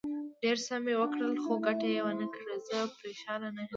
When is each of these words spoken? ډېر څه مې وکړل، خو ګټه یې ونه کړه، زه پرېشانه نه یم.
ډېر 0.41 0.57
څه 0.65 0.75
مې 0.83 0.93
وکړل، 0.97 1.33
خو 1.43 1.53
ګټه 1.65 1.87
یې 1.93 2.01
ونه 2.05 2.27
کړه، 2.35 2.55
زه 2.67 2.77
پرېشانه 2.97 3.49
نه 3.55 3.61
یم. 3.65 3.69